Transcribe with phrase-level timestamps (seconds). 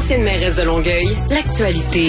[0.00, 2.06] Ancienne mairesse de Longueuil, l'actualité.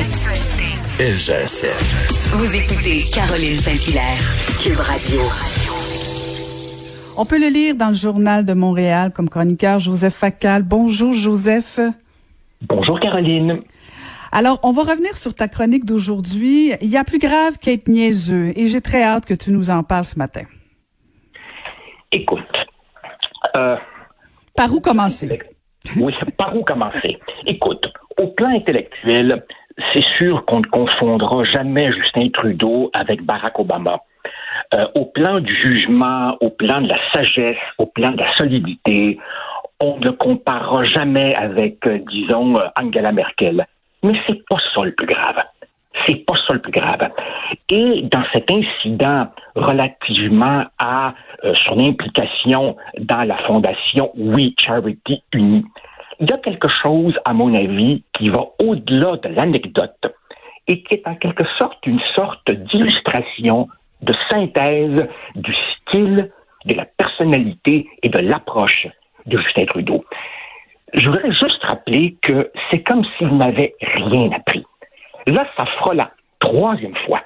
[0.98, 2.32] LGSF.
[2.34, 4.18] Vous écoutez Caroline Saint-Hilaire,
[4.64, 5.20] Cube Radio.
[7.18, 10.64] On peut le lire dans le journal de Montréal comme chroniqueur Joseph Facal.
[10.64, 11.82] Bonjour Joseph.
[12.62, 13.60] Bonjour Caroline.
[14.32, 16.72] Alors, on va revenir sur ta chronique d'aujourd'hui.
[16.80, 19.84] Il y a plus grave qu'être niaiseux et j'ai très hâte que tu nous en
[19.84, 20.44] parles ce matin.
[22.14, 22.40] Écoute.
[23.58, 23.76] Euh,
[24.56, 25.42] par où commencer?
[25.98, 27.20] Oui, par où commencer?
[27.46, 29.44] Écoute, au plan intellectuel,
[29.94, 34.00] c'est sûr qu'on ne confondra jamais Justin Trudeau avec Barack Obama.
[34.74, 39.18] Euh, au plan du jugement, au plan de la sagesse, au plan de la solidité,
[39.80, 43.66] on ne comparera jamais avec, euh, disons, euh, Angela Merkel.
[44.04, 45.44] Mais c'est pas ça le plus grave.
[46.06, 47.10] C'est pas ça le plus grave.
[47.70, 51.14] Et dans cet incident relativement à
[51.66, 55.66] son implication dans la fondation We Charity Uni,
[56.20, 60.16] il y a quelque chose, à mon avis, qui va au-delà de l'anecdote
[60.68, 63.68] et qui est en quelque sorte une sorte d'illustration
[64.02, 66.32] de synthèse du style,
[66.66, 68.88] de la personnalité et de l'approche
[69.26, 70.06] de Justin Trudeau.
[70.94, 74.64] Je voudrais juste rappeler que c'est comme s'il n'avait rien appris.
[75.28, 77.22] Là, ça fera la troisième fois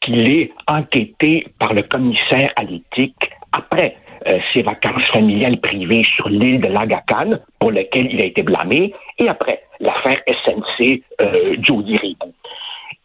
[0.00, 3.96] qu'il est enquêté par le commissaire à l'éthique après
[4.28, 8.94] euh, ses vacances familiales privées sur l'île de Lagacan, pour lesquelles il a été blâmé,
[9.18, 12.32] et après l'affaire SNC euh, Jody Ribou.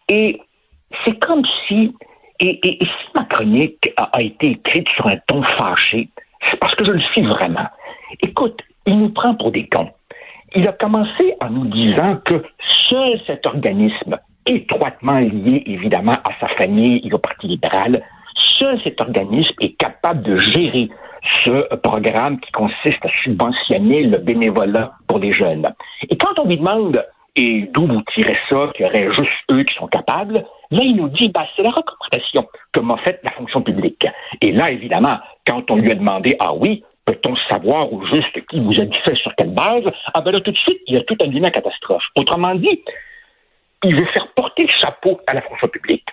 [0.09, 0.39] Et
[1.03, 1.93] c'est comme si
[2.39, 6.09] et, si ma chronique a, été écrite sur un ton fâché,
[6.49, 7.67] c'est parce que je le suis vraiment.
[8.21, 9.89] Écoute, il nous prend pour des cons.
[10.53, 12.43] Il a commencé en nous disant que
[12.89, 18.01] seul cet organisme, étroitement lié évidemment à sa famille et au Parti libéral,
[18.59, 20.89] seul cet organisme est capable de gérer
[21.43, 25.73] ce programme qui consiste à subventionner le bénévolat pour les jeunes.
[26.09, 27.03] Et quand on lui demande
[27.35, 30.95] et d'où vous tirez ça, qu'il y aurait juste eux qui sont capables, là, il
[30.95, 34.07] nous dit, bah, c'est la recommandation que m'a faite la fonction publique.
[34.41, 38.59] Et là, évidemment, quand on lui a demandé, ah oui, peut-on savoir au juste qui
[38.59, 39.83] vous a dit ça, sur quelle base,
[40.13, 42.03] ah ben là, tout de suite, il y a tout un à catastrophe.
[42.15, 42.81] Autrement dit,
[43.85, 46.07] il veut faire porter le chapeau à la fonction publique.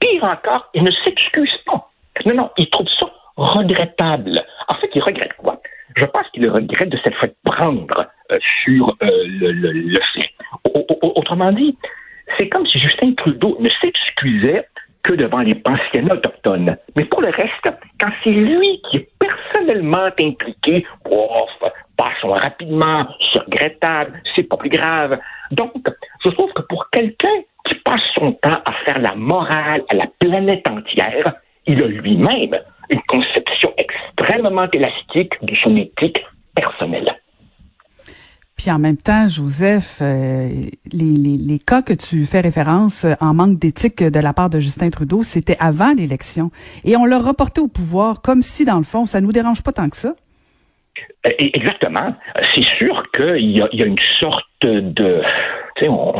[0.00, 1.90] Pire encore, il ne s'excuse pas.
[2.26, 3.06] Non, non, il trouve ça
[3.36, 4.40] regrettable.
[4.68, 5.60] En fait, il regrette quoi?
[5.96, 10.30] Je pense qu'il regrette de cette fait prendre euh, sur euh, le fait.
[11.02, 11.76] Autrement dit,
[12.38, 14.66] c'est comme si Justin Trudeau ne s'excusait
[15.02, 16.76] que devant les pensionnats autochtones.
[16.96, 23.40] Mais pour le reste, quand c'est lui qui est personnellement impliqué, bof, passons rapidement, c'est
[23.40, 25.18] regrettable, c'est pas plus grave.
[25.50, 25.72] Donc,
[26.28, 30.06] je trouve que pour quelqu'un qui passe son temps à faire la morale à la
[30.18, 31.34] planète entière,
[31.66, 32.58] il a lui-même
[32.90, 36.20] une conception extrêmement élastique de son éthique
[36.54, 37.06] personnelle.
[38.56, 40.48] Puis en même temps, Joseph, euh,
[40.92, 44.50] les, les, les, cas que tu fais référence euh, en manque d'éthique de la part
[44.50, 46.50] de Justin Trudeau, c'était avant l'élection.
[46.84, 49.70] Et on l'a reporté au pouvoir comme si, dans le fond, ça nous dérange pas
[49.70, 50.14] tant que ça.
[51.26, 52.14] Euh, exactement.
[52.52, 55.22] C'est sûr qu'il y, y, a une sorte de...
[55.86, 56.14] On,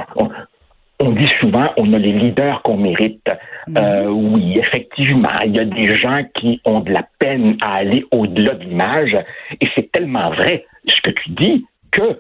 [1.01, 3.29] on, dit souvent, on a les leaders qu'on mérite.
[3.69, 4.07] Mm-hmm.
[4.09, 8.55] oui, effectivement, il y a des gens qui ont de la peine à aller au-delà
[8.55, 9.17] de l'image.
[9.61, 12.19] Et c'est tellement vrai ce que tu dis que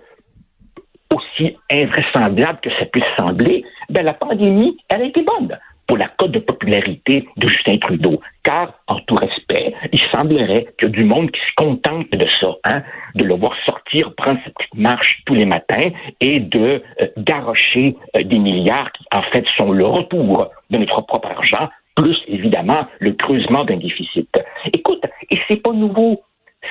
[1.14, 6.08] aussi invraisemblable que ça puisse sembler, ben la pandémie, elle a été bonne pour la
[6.08, 8.20] cote de popularité de Justin Trudeau.
[8.42, 12.26] Car, en tout respect, il semblerait qu'il y a du monde qui se contente de
[12.40, 12.82] ça, hein,
[13.14, 17.96] de le voir sortir, prendre sa petite marche tous les matins et de euh, garrocher
[18.16, 22.86] euh, des milliards qui, en fait, sont le retour de notre propre argent, plus, évidemment,
[23.00, 24.28] le creusement d'un déficit.
[24.72, 26.22] Écoute, et c'est pas nouveau.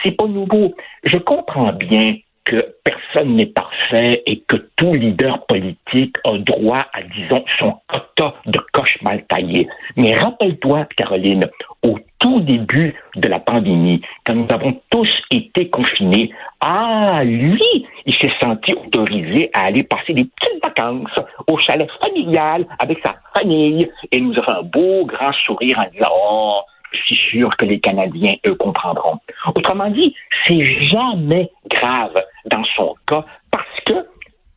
[0.04, 0.76] C'est pas nouveau.
[1.04, 2.14] Je comprends bien
[2.48, 8.36] que personne n'est parfait et que tout leader politique a droit à, disons, son quota
[8.46, 9.68] de coche mal taillé.
[9.98, 11.46] Mais rappelle-toi, Caroline,
[11.84, 18.16] au tout début de la pandémie, quand nous avons tous été confinés, ah, lui, il
[18.16, 23.92] s'est senti autorisé à aller passer des petites vacances au chalet familial avec sa famille
[24.12, 26.62] et nous a fait un beau grand sourire en disant, oh,
[26.92, 29.20] je suis sûr que les Canadiens, eux, comprendront.
[29.56, 30.16] Autrement dit,
[30.46, 32.14] c'est jamais grave
[32.50, 34.08] dans son cas parce que,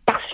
[0.06, 0.24] parce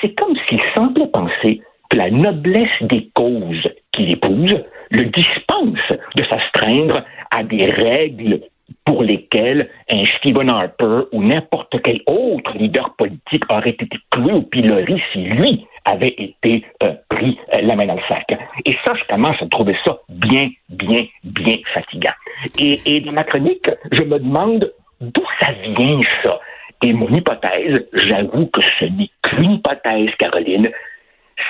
[0.00, 1.60] c'est comme s'il semblait penser
[1.90, 8.40] que la noblesse des causes qu'il épouse le dispense de s'astreindre à des règles
[8.84, 14.42] pour lesquelles un Stephen Harper ou n'importe quel autre leader politique aurait été cloué au
[14.42, 18.26] pilori si lui avait été euh, pris euh, la main dans le sac.
[18.64, 22.14] Et ça, je commence à trouver ça bien, bien, bien fatigant.
[22.58, 26.40] Et, et dans ma chronique, je me demande d'où ça vient ça.
[26.82, 30.70] Et mon hypothèse, j'avoue que ce n'est qu'une hypothèse, Caroline,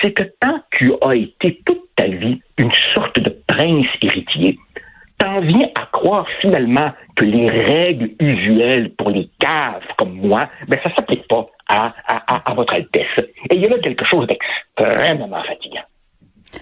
[0.01, 4.57] c'est que tant tu as été toute ta vie une sorte de prince héritier,
[5.17, 10.79] t'en viens à croire finalement que les règles usuelles pour les caves comme moi, ben
[10.83, 13.25] ça s'applique pas à, à, à, votre Altesse.
[13.49, 15.81] Et il y a là quelque chose d'extrêmement fatigant.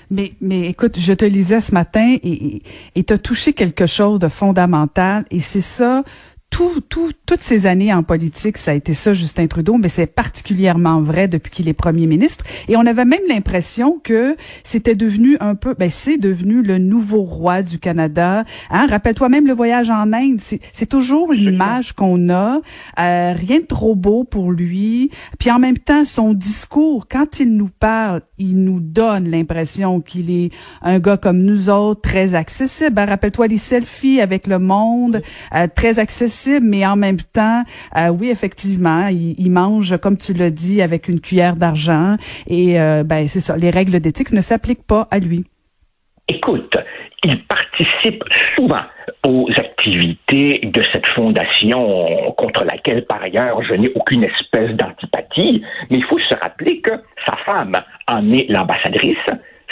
[0.10, 4.28] Mais, mais écoute, je te lisais ce matin et tu as touché quelque chose de
[4.28, 6.04] fondamental et c'est ça
[6.54, 10.06] tout, tout, toutes ces années en politique, ça a été ça, Justin Trudeau, mais c'est
[10.06, 12.46] particulièrement vrai depuis qu'il est premier ministre.
[12.68, 17.24] Et on avait même l'impression que c'était devenu un peu, ben c'est devenu le nouveau
[17.24, 18.46] roi du Canada.
[18.70, 18.86] Hein?
[18.88, 22.60] Rappelle-toi même le voyage en Inde, c'est toujours l'image qu'on a.
[23.00, 25.10] Euh, rien de trop beau pour lui.
[25.40, 30.30] Puis en même temps, son discours, quand il nous parle, il nous donne l'impression qu'il
[30.30, 30.52] est
[30.84, 32.92] un gars comme nous autres, très accessible.
[32.92, 35.24] Ben, rappelle-toi les selfies avec le monde,
[35.56, 37.64] euh, très accessible mais en même temps,
[37.98, 42.16] euh, oui, effectivement, il, mange, comme tu l'as dit, avec une cuillère d'argent.
[42.48, 45.44] Et euh, ben c'est ça, les règles d'éthique ne s'appliquent pas à lui.
[46.28, 46.76] Écoute,
[47.24, 48.24] il participe
[48.56, 48.84] souvent
[49.26, 55.98] aux activités de cette fondation contre laquelle, par ailleurs, je n'ai aucune espèce d'antipathie, mais
[55.98, 56.92] il faut se rappeler que
[57.26, 57.76] sa femme
[58.08, 59.18] en est l'ambassadrice,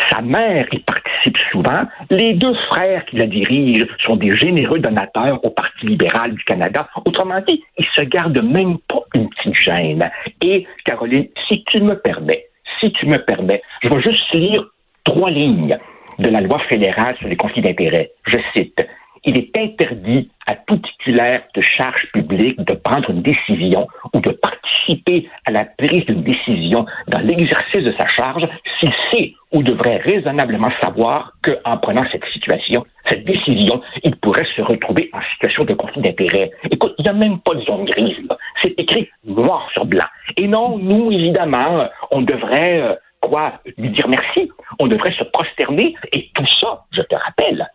[0.09, 1.83] sa mère y participe souvent.
[2.09, 6.87] Les deux frères qui la dirigent sont des généreux donateurs au Parti libéral du Canada.
[7.05, 10.09] Autrement dit, ils se gardent même pas une petite gêne.
[10.41, 12.45] Et, Caroline, si tu me permets,
[12.79, 14.65] si tu me permets, je vais juste lire
[15.03, 15.77] trois lignes
[16.19, 18.11] de la loi fédérale sur les conflits d'intérêts.
[18.25, 18.85] Je cite
[19.25, 24.31] il est interdit à tout titulaire de charge publique de prendre une décision ou de
[24.31, 28.47] participer à la prise d'une décision dans l'exercice de sa charge
[28.79, 34.61] s'il sait ou devrait raisonnablement savoir qu'en prenant cette situation, cette décision, il pourrait se
[34.61, 36.51] retrouver en situation de conflit d'intérêt.
[36.71, 38.27] Écoute, il n'y a même pas de zone grise.
[38.63, 40.05] C'est écrit noir sur blanc.
[40.37, 42.81] Et non, nous, évidemment, on devrait...
[42.81, 44.51] Euh, quoi lui dire merci.
[44.79, 47.69] On devrait se prosterner et tout ça, je te rappelle,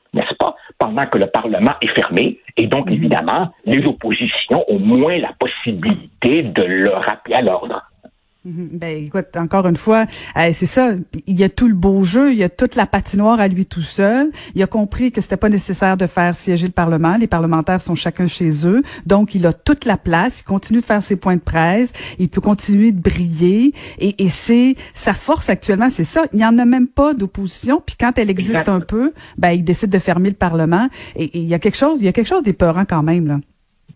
[0.86, 2.94] pendant que le Parlement est fermé et donc mhm.
[2.94, 7.85] évidemment les oppositions ont moins la possibilité de le rappeler à l'ordre.
[8.46, 8.68] Mhm.
[8.74, 10.06] Ben écoute, encore une fois,
[10.36, 10.92] euh, c'est ça.
[11.26, 13.66] Il y a tout le beau jeu, il y a toute la patinoire à lui
[13.66, 14.30] tout seul.
[14.54, 17.16] Il a compris que c'était pas nécessaire de faire siéger le Parlement.
[17.18, 20.40] Les parlementaires sont chacun chez eux, donc il a toute la place.
[20.40, 21.92] Il continue de faire ses points de presse.
[22.20, 23.72] Il peut continuer de briller.
[23.98, 26.26] Et, et c'est sa force actuellement, c'est ça.
[26.32, 27.82] Il y en a même pas d'opposition.
[27.84, 30.88] Puis quand elle existe un peu, ben il décide de fermer le Parlement.
[31.16, 33.40] Et, il y a quelque chose, il y a quelque chose d'épeurant quand même là.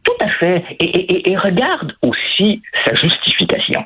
[0.02, 0.64] Tout à fait.
[0.80, 3.84] Et, et, et regarde aussi sa justification.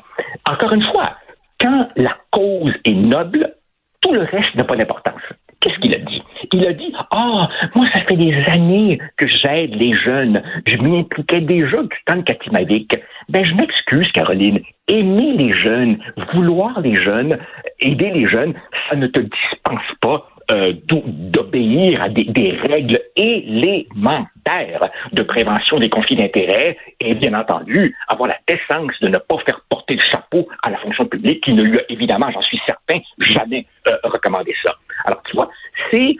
[0.49, 1.17] Encore une fois,
[1.59, 3.55] quand la cause est noble,
[4.01, 5.21] tout le reste n'a pas d'importance.
[5.59, 6.21] Qu'est-ce qu'il a dit?
[6.53, 10.43] Il a dit, ah, moi, ça fait des années que j'aide les jeunes.
[10.67, 11.03] Je m'y
[11.41, 12.95] déjà du temps de Katimavik.
[13.29, 14.59] Ben, je m'excuse, Caroline.
[14.87, 15.97] Aimer les jeunes,
[16.33, 17.39] vouloir les jeunes,
[17.79, 18.53] aider les jeunes,
[18.87, 26.17] ça ne te dispense pas euh, d'obéir à des, règles élémentaires de prévention des conflits
[26.17, 30.77] d'intérêts et bien entendu avoir la décence de ne pas faire le chapeau à la
[30.77, 34.75] fonction publique qui ne lui a évidemment, j'en suis certain, jamais euh, recommandé ça.
[35.05, 35.49] Alors tu vois,
[35.91, 36.15] c'est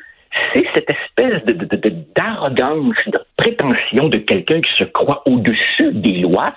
[0.53, 6.53] c'est cette espèce de, d'arrogance, de, prétention de quelqu'un qui se croit au-dessus des lois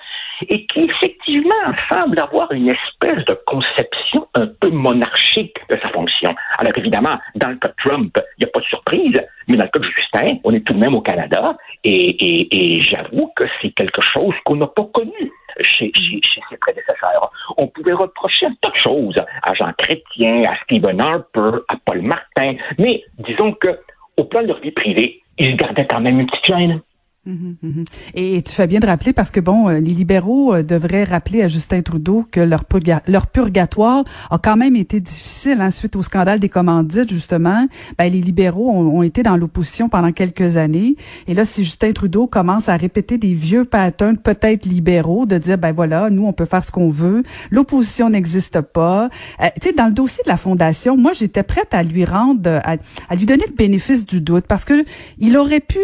[0.47, 6.33] et qui effectivement semble avoir une espèce de conception un peu monarchique de sa fonction.
[6.59, 9.65] Alors évidemment, dans le cas de Trump, il n'y a pas de surprise, mais dans
[9.65, 13.43] le cas de Justin, on est tout de même au Canada et, et, j'avoue que
[13.61, 17.31] c'est quelque chose qu'on n'a pas connu chez, chez, chez, ses prédécesseurs.
[17.57, 22.55] On pouvait reprocher tant de choses à Jean Chrétien, à Stephen Harper, à Paul Martin,
[22.77, 23.79] mais disons que
[24.17, 26.81] au plan de leur vie privée, ils gardaient quand même une petite chaîne.
[28.13, 31.41] Et tu fais bien de rappeler parce que bon, euh, les libéraux euh, devraient rappeler
[31.41, 32.63] à Justin Trudeau que leur,
[33.07, 37.67] leur purgatoire a quand même été difficile hein, suite au scandale des commandites justement.
[37.97, 40.95] Ben, les libéraux ont, été dans l'opposition pendant quelques années
[41.27, 45.57] et là, si Justin Trudeau commence à répéter des vieux patterns peut-être libéraux, de dire
[45.57, 49.09] ben voilà, nous on peut faire ce qu'on veut, l'opposition n'existe pas.
[49.41, 52.59] Euh, tu sais, dans le dossier de la fondation, moi j'étais prête à lui rendre,
[52.63, 54.83] à, lui donner le bénéfice du doute parce que
[55.17, 55.79] il aurait pu,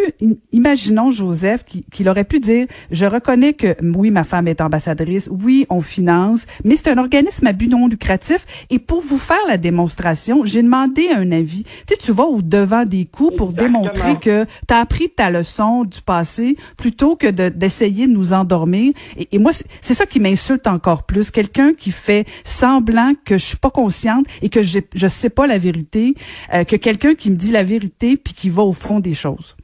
[0.52, 5.30] imaginons José Joseph qu'il aurait pu dire, je reconnais que oui, ma femme est ambassadrice,
[5.30, 9.46] oui, on finance, mais c'est un organisme à but non lucratif et pour vous faire
[9.48, 11.64] la démonstration, j'ai demandé un avis.
[11.64, 15.30] Tu sais, tu vas au devant des coups pour démontrer que tu as appris ta
[15.30, 18.94] leçon du passé plutôt que d'essayer de, nous endormir.
[19.18, 19.52] Et, et moi,
[19.82, 21.32] c'est ça qui m'insulte encore plus.
[21.32, 25.48] Quelqu'un qui fait semblant que je suis pas consciente et que je je sais pas
[25.48, 26.16] la vérité,
[26.54, 29.56] euh, que quelqu'un qui me dit la vérité puis qui va au fond des choses.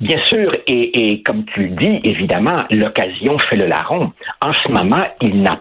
[0.00, 4.12] Bien sûr, et, comme tu le dis, évidemment, l'occasion fait le larron.
[4.40, 5.60] En ce moment, il n'a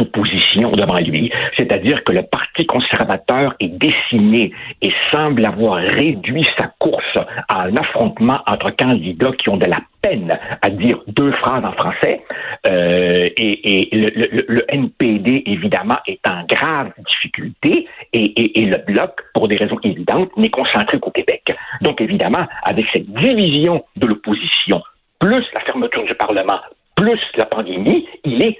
[0.00, 1.30] pas d'opposition devant lui.
[1.56, 4.52] C'est-à-dire que le Parti conservateur est décimé
[4.82, 9.80] et semble avoir réduit sa course à un affrontement entre candidats qui ont de la
[10.02, 12.22] peine à dire deux phrases en français.
[12.66, 19.78] Euh, et, le, NPD, évidemment, est en grave difficulté et, le Bloc, pour des raisons
[19.82, 21.52] évidentes, n'est concentré qu'au Québec.
[21.80, 24.82] Donc, évidemment, avec cette division de l'opposition,
[25.18, 26.60] plus la fermeture du Parlement,
[26.96, 28.58] plus la pandémie, il est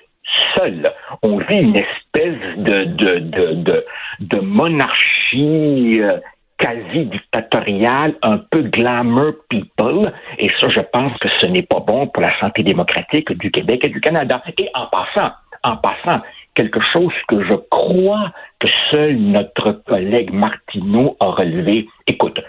[0.56, 0.82] seul.
[1.22, 3.84] On vit une espèce de, de, de,
[4.20, 6.18] de, monarchie euh,
[6.58, 12.06] quasi dictatoriale, un peu glamour people, et ça, je pense que ce n'est pas bon
[12.06, 14.42] pour la santé démocratique du Québec et du Canada.
[14.58, 16.20] Et en passant, en passant,
[16.54, 21.86] quelque chose que je crois que seul notre collègue Martineau a relevé.
[22.06, 22.40] Écoute,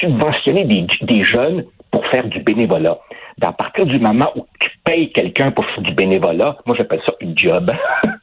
[0.00, 2.98] subventionner des, des jeunes pour faire du bénévolat.
[3.42, 7.12] À partir du moment où tu payes quelqu'un pour faire du bénévolat, moi j'appelle ça
[7.20, 7.70] une job.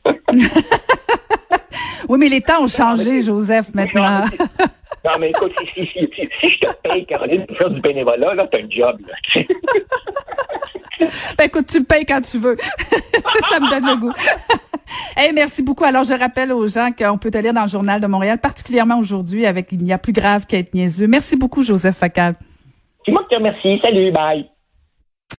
[2.09, 4.25] oui, mais les temps ont changé, Joseph, maintenant.
[5.05, 8.33] Non, mais écoute, si, si, si, si, je te paye, Caroline, pour faire du bénévolat,
[8.33, 8.99] là, t'as un job.
[9.07, 9.41] Là.
[11.37, 12.57] ben écoute, tu me payes quand tu veux.
[13.49, 14.13] Ça me donne le goût.
[15.15, 15.85] hey, merci beaucoup.
[15.85, 18.99] Alors, je rappelle aux gens qu'on peut te lire dans le Journal de Montréal, particulièrement
[18.99, 21.07] aujourd'hui avec Il n'y a plus grave qu'être niaiseux.
[21.07, 22.35] Merci beaucoup, Joseph Facal.
[23.05, 23.79] C'est moi qui te remercie.
[23.81, 24.49] Salut, bye.